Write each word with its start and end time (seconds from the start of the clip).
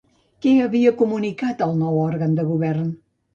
Què 0.45 0.53
havia 0.61 0.93
comunicat 1.01 1.61
el 1.67 1.75
nou 1.83 2.01
òrgan 2.07 2.35
de 2.41 2.47
govern? 2.49 2.91